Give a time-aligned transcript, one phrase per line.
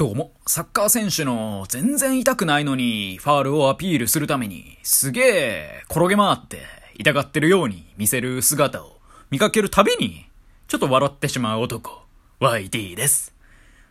[0.00, 6.62] どうも、サッカー選手の全然痛くないのにファールをアピールするためにすげえ転げ回って
[6.94, 8.96] 痛がってるように見せる姿を
[9.30, 10.24] 見かけるたびに
[10.68, 12.00] ちょっと笑ってしまう男、
[12.40, 13.34] YD です。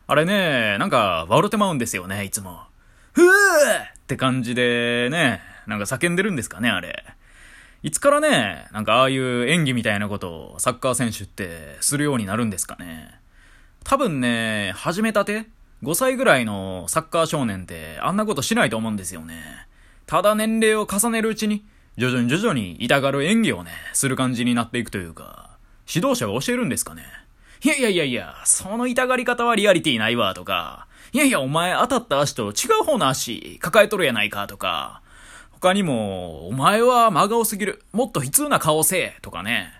[0.07, 2.63] あれね、なんか笑ってまうんですよね、いつも。
[3.11, 7.05] ふぅって感じでね、なんか叫んでるんですかね、あれ。
[7.83, 13.11] いつからね、なんかああいう演技みたいなことをサッカー選手ってするようになるんですかね。
[13.83, 15.45] 多分ね、始めたて
[15.83, 19.67] ?5 歳ぐらいのサッカー少年ってあんなことしないと思うんですよね。
[20.05, 21.65] ただ年齢を重ねるうちに、
[21.97, 25.57] 徐々に徐々に痛がる演技をね、する感じになっていくというか、
[25.93, 27.03] 指導者が教えるんですかね。
[27.63, 35.01] いやいやいやいや、その痛がり方はリアリティないわ、とか、いやいや、お前当たった足と違う方の足抱えとるやないか、とか、
[35.59, 37.83] 他にも、お前は真顔すぎる。
[37.91, 39.17] もっと悲痛な顔せえ。
[39.21, 39.73] とかね。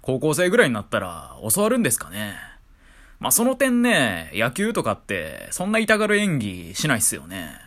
[0.00, 2.36] 高校生ぐらいになったら教わるんですかね。
[3.24, 7.58] まあ、その点ね、野球とかって、そんな痛がる演技しないっすよね。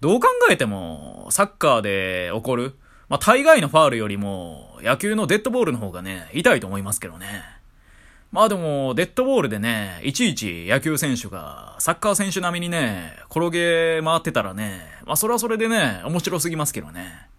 [0.00, 2.74] どう考えても、サッカーで起こる、
[3.08, 7.42] まあ、大概のファールよりも、野球のデッドボールの方がね、痛いと思いますけどね。
[8.30, 17.29] まあでも、デッドボールでね、いちいち野球選手が、サッカー選手並みにね、転げ回ってたらね、まあそれはそれでね、面白すぎますけどね。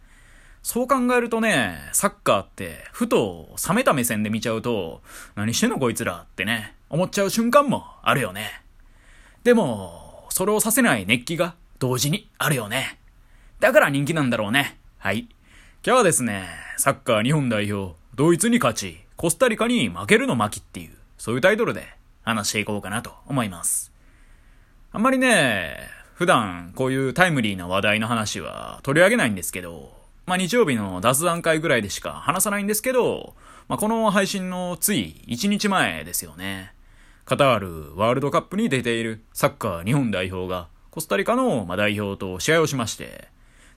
[0.64, 5.02] そう考えるとね、サッカーって、ふと冷めた目線で見ちゃうと、
[5.36, 8.62] 何してんのこいつらってね、思っちゃう瞬間もあるよね。
[9.44, 13.00] でも、それをさせない熱気が同時にあるよね。
[13.60, 14.78] だから人気なんだろうね。
[14.98, 15.28] はい。
[15.84, 21.88] 今日はですね、サッカー日本代表、ドイツに勝ち、コスタリカに負けるの巻っていう、そういうタイトルで
[22.24, 23.92] 話していこうかなと思います。
[24.92, 30.01] あんまりね、普段こういうタイムリーな話題の話は取り上げないんですけど、
[30.32, 33.36] まあ日曜日の雑談会ぐらいでしか話さないんですけど、
[33.68, 36.74] まあこの配信のつい1日前ですよね。
[37.26, 43.28] カタールワールドカップに出ているサッカー日本代表がコスタリカのま代表と試合をしまして、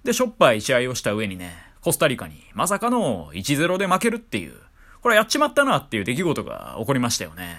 [0.05, 4.55] で、しょっぱい試合をした上にね、コスタリカにまさかの1-0で負けるっていう、
[5.03, 7.57] これやっちまったなっていう出来事が起こりましたよね。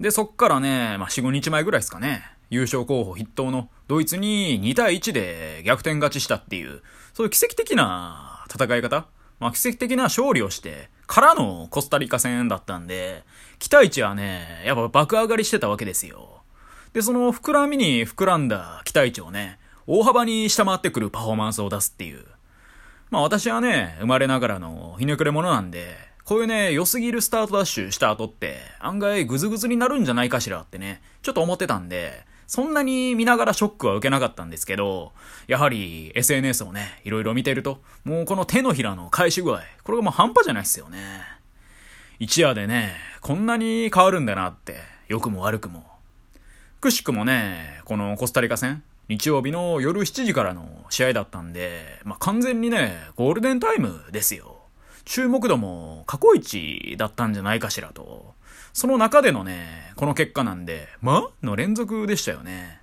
[0.00, 6.82] で、そっからね、まあ、4、5日前ぐらいですかね、優勝候補筆頭のドイツに2対1で逆転勝ちしたっていう、
[7.12, 9.06] そういう奇跡的な戦い方
[9.40, 13.24] まあ、奇跡的な勝利をして、からのコスタリカ戦だったんで、
[13.58, 16.42] 期待値はね、やっぱ爆上がりしてたわけですよ。
[16.92, 22.24] で、その膨らみに膨らんだ期待値をね、大幅に下回ってくるパフォーマンスを出すっていう。
[23.10, 35.12] まあ私はね、生まれながらのひねくれ者なんで、こういうね、良すぎるスタートダッシュした後って、案外グズグズになるんじゃないかしらってね、ちょっと思ってたんで、そんなに見ながらショックは受けなかったんですけど、
[35.46, 40.98] やはり SNS をね、いろいろ見てると、もうこの手のひらの返し具合、これがもう半端じゃないっすよね。
[42.18, 44.76] 一夜でね、こんなに変わるんだなって、
[45.08, 45.84] 良くも悪くも。
[46.80, 54.53] くしくもね、このコスタリカ戦、日曜日の夜7時からの試合だったんで、まあ、完全にね、ゴールデンタイムですよ。
[55.04, 58.34] 注目度も過去一だったんじゃないかしらと。
[58.72, 62.80] その中でのね、この結果なんで、まの連続でしたよね。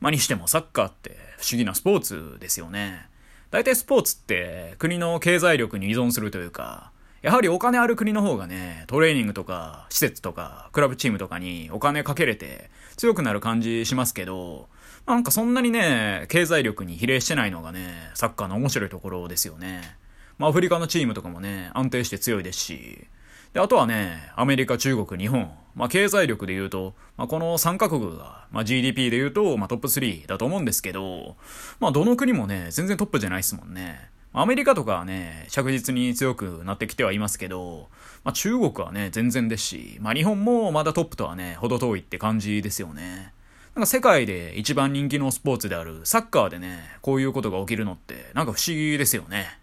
[0.00, 3.08] まあ、にしてもサッカーって不思議なスポーツですよね。
[3.50, 6.92] 大体スポーツって国の経済力に依存するというか、
[7.22, 14.68] やはりお金ある国の方がね、トレーニングとか施設とかクラブチームとかにお金かけれて強くなる感じしますけど、
[15.06, 19.96] なんかそんなにね、経済力に比例してないのがね、サッカーの面白いところですよね。
[20.38, 23.06] まあアフリカのチームとかもね、安定して強いですし、
[23.52, 25.50] で、あとはね、アメリカ、中国、日本。
[25.74, 31.36] まあ、経済力で言うと、まあ、この3カ国が、まあ、GDP で言うと、まあ、トップ3だと思うんですけど、
[31.78, 34.10] まあ、どの国もね、全然トップじゃないですもんね。
[34.32, 37.88] アメリカとかはね、着実に強くなってきてはいますけど、
[38.24, 43.32] まあ、中国はね、全然ですし、まあ、日本もまだトップとはね、程遠いって感じですよね。
[43.74, 49.57] なんか世界で一番人気のスポーツであるサッカーでね、こういうことが起きるのって、なんか不思議ですよね。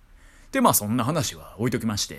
[0.56, 2.18] で、まあそんな話は置いときまして、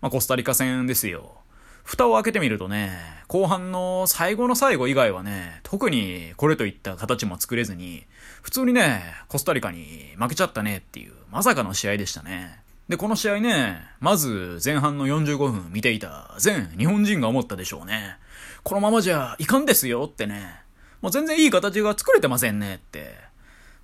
[0.00, 1.42] まあ、コスタリカ戦ですよ。
[1.84, 2.90] 蓋を開けてみるとね、
[3.28, 8.06] 後半の最後の最後以外はね、特にこれといった形も作れずに、
[8.40, 12.62] 普通にね、コスタリカに負けちゃったねっていう、まさかの試合でしたね。
[12.88, 18.16] で、この試合ね、まず前半の45分見ていた全日本人が思ったでしょうね。
[18.62, 20.62] このままじゃいかんですよってね。
[21.02, 23.35] もう全然いい形が作れてませんねって。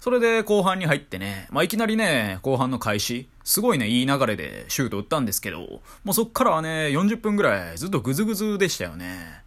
[0.02, 5.60] それで後半に入ってね、まあ、いきなりね、後半の開始、すごいね、いい流れでシュート打ったんですけど、
[6.02, 9.44] もうそっからはね、40分ぐらいずっとグズグズでしたよね。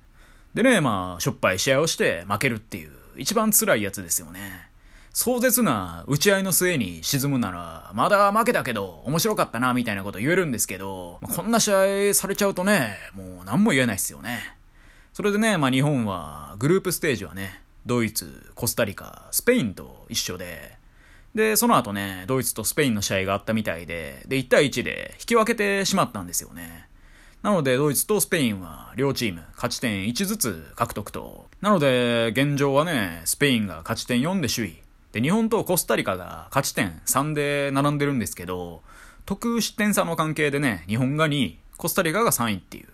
[0.54, 4.70] でね、まあ、しょっぱい試合をして負けるっていう、一番辛いやつですよね。
[5.12, 14.56] 壮絶な打ち合いの末に沈むなら、まだ負けたけど、面白かったな、みたいなこと言えるんですけど、まあこんな試合されちゃうとね、もう何も言えないっすよね。
[15.12, 20.78] それでね、まあ日本は、グループステージはね、ドイツ、コスタリカ、スペインと一緒で、
[21.36, 26.88] で、その後ね、ドイツとスペインの試合があったみたいで、で、1対1で引き分けてしまったんですよね。
[27.44, 31.48] なので、ドイツとスペインは両チーム勝ち点1ずつ獲得と。
[31.62, 34.82] なので、現状はね、スペインが勝ち点4で首位。
[35.12, 38.82] で、日本とコスタリカが勝ち点3で並んでるんですけど、
[39.26, 42.88] 得失点差の関係でね、日本が2位、コスタリカが3位っていう。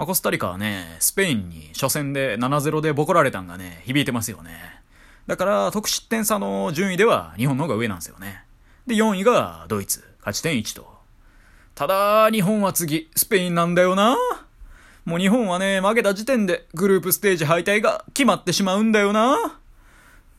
[0.00, 4.80] まあ、コスタリカはね、スペインに初戦で7-0でボコられたんがね、響いてますよね。
[5.26, 8.42] だから、得失点差の順位では日本の方が上なんですよね。
[8.86, 10.90] で、4位がドイツ、勝ち点1と。
[11.74, 14.16] ただ、日本は次、スペインなんだよな。
[15.04, 19.59] もう日本はね、負けた時点でグループステージ敗退が決まってしまうんだよな。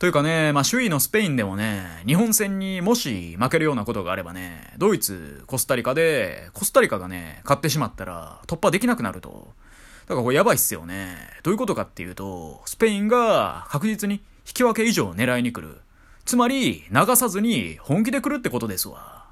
[0.02, 9.52] というかね、まあ、首位のスペインでもね、日本戦にもし負けるようなことがあればね、ドイツ、コスタリカで、コスタリカがね、勝ってしまったら突破できなくなると。
[10.06, 11.16] だからこれやばいっすよね。
[11.44, 15.76] どういうことかっていうと、スペインが確実に引き分け以上狙いに来る。
[16.24, 19.26] つまり、流さずに本気で来るってことですわ。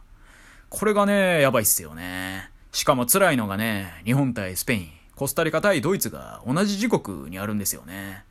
[0.68, 2.48] これがね、やばいっすよね。
[2.70, 8.22] しかも辛いのがね、日本対スペイン、コスタリカ対ドイツが同じ時刻にあるんですよね。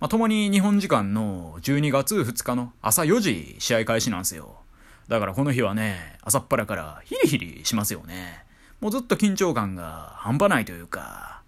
[0.00, 4.60] まあ、共に日本時間の12月2日の朝4時試合開始なんですよ。
[5.08, 8.46] だからこの日はね、朝っぱらからヒリヒリしますよね。
[8.80, 11.42] もうずっと緊張感が半端ないというか、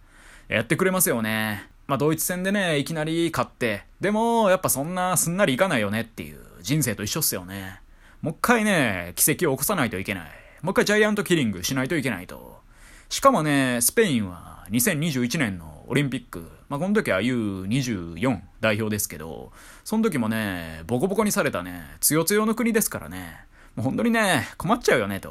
[0.48, 1.66] やってくれますよね。
[1.86, 7.80] まあ、ドイツ戦でね、いきなり勝って、でも、やっぱそんなすんなりいかないよねっていう人生と一緒っすよね。
[8.20, 10.30] もう一回ね、奇跡を起こさないといけない。
[10.60, 12.60] もう一回ジャイアントキリングしないといけないと。
[13.08, 19.52] しかもね、スペインは2021年のオリンピック、まあ、この時は U24 代表ですけど、
[19.84, 23.44] その時もね、ボコボコにされたね、強強の国ですからね、
[23.76, 25.28] もう本当にね、困っちゃうよね、と。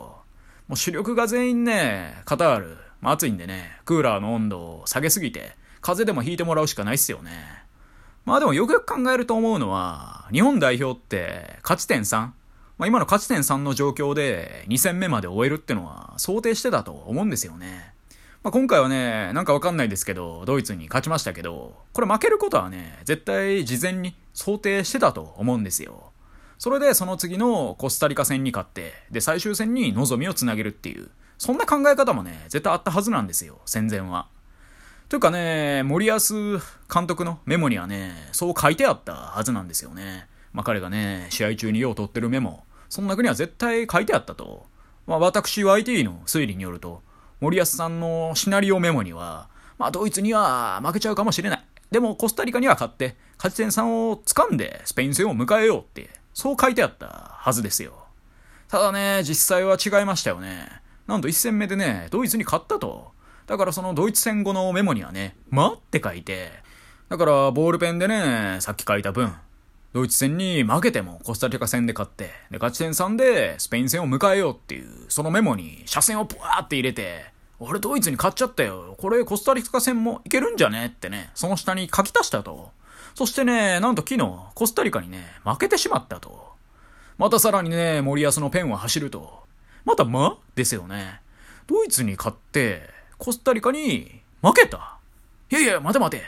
[0.68, 7.32] もう主力が全員ね、カタール、まあ、暑いんでね、クーラーの温度を下げすぎて、風邪でも引いてもらうしかないっすよね。
[8.24, 12.18] まあでもよくよく考えると思うのは、日本代表って勝ち点 3?
[12.18, 12.36] ま
[12.82, 17.96] あ今の勝ち点3の状況で2戦目まで終えるってのは想定してたと思うんですよね。
[18.44, 26.12] まあ、今回はね、なんかわかんないですけど、ドイツに勝ちましたけど、これ負けることはね、絶対事前に想定してたと思うんですよ。
[26.58, 34.28] それでその次のコスタリカ戦に勝って、で、最終戦に望みをつなげるっていう、そんな考え方もね、絶対あったはずなんですよ、戦前は。
[35.08, 36.18] というかね、森保
[36.92, 40.28] 監督のメモにはね、そう書いてあったはずなんですよね。
[40.52, 44.66] まあ、彼がね、試合中によう取ってるメモ、そんな国は絶対書いてあったと。
[45.06, 47.04] まあ、私 YT の推理によると、
[47.42, 51.64] 森保さんのシナリオメモには、まあ、ドイツには負けちゃうかもしれない。
[51.90, 58.06] でも、コスタリカには勝って、勝ち点3を掴んで、スペイン戦を迎えようって、そう書いてあったはずですよ。
[58.68, 60.70] ただね、実際は違いましたよね。
[61.08, 63.12] なんと1戦目でね、ドイツに勝ったと。
[63.48, 65.74] だからそのドイツ戦後のメモにはね、ま？
[65.74, 66.52] って書いて、
[67.10, 69.34] だからボールペンでね、さっき書いた分、
[69.94, 77.26] ドイツ戦に負けてもコスタリカ戦で勝って、で、勝ち点3でスペイン戦を迎えようっていう、そのメモに車線をブワーって入れて、
[77.60, 78.96] 俺ドイツに勝っちゃったよ。
[78.98, 82.72] これコスタリカ戦もいけるんじゃねってね、その下に書き足したと。
[83.16, 86.54] そしてね、なんと昨日、コスタリカにね、負けてしまったと。
[87.18, 89.44] またさらにね、森保のペンは走ると。
[89.84, 90.38] またま？
[90.56, 91.22] ですよね。
[91.68, 94.98] ドイツに勝って、コスタリカに負けた。
[95.52, 96.24] いやいや、待て待て。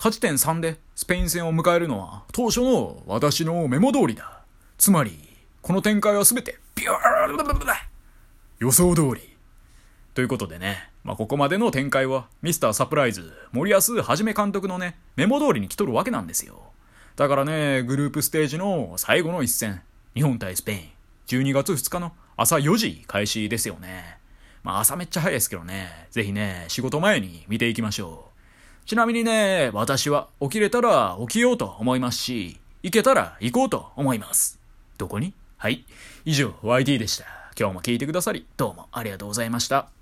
[0.00, 4.40] 勝ち点3でスペイン戦を迎えるのは当初の私のメモ通りだ。
[4.78, 5.12] つまり、
[5.60, 6.90] この展開はすべて、ビュー
[8.60, 9.36] 予想通り。
[10.14, 16.72] ということでね、まあ、ここまでの展開は、ミスターサプライズ、森保はじめ監督のね、メモ通りに来とるわけなんですよ。
[17.16, 19.82] だからね、グループステージの最後の一戦、
[20.14, 20.88] 日本対スペイン、
[21.26, 24.16] 12月2日の朝4時開始ですよね。
[24.62, 28.29] まあ朝めっちゃ早いですけどね、ぜひね、仕事前に見ていきましょう。
[28.86, 34.58] ちなみにね、私は起きれたら起きようと思いますし、行けたら行こうと思います。
[34.98, 35.32] どこに？
[35.56, 35.84] はい。
[36.24, 37.24] 以上、YT でした。
[37.58, 39.99] 今日も聞いてくださり、どうもありがとうございました。